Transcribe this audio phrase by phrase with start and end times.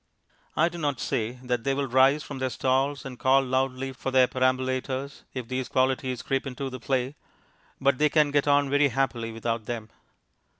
[0.57, 4.09] I do not say that they will rise from their stalls and call loudly for
[4.09, 7.13] their perambulators, if these qualities creep into the play,
[7.79, 9.91] but they can get on very happily without them.